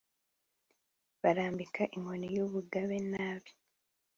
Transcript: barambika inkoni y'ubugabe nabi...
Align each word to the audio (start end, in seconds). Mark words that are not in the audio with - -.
barambika 1.21 1.81
inkoni 1.95 2.27
y'ubugabe 2.35 2.97
nabi... 3.11 3.51